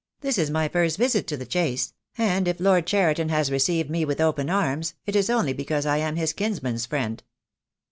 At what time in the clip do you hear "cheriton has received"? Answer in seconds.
2.87-3.91